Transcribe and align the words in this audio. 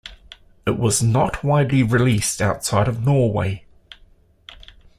It 0.65 0.79
was 0.79 1.03
not 1.03 1.43
widely 1.43 1.83
released 1.83 2.41
outside 2.41 2.87
of 2.87 3.05
Norway. 3.05 3.65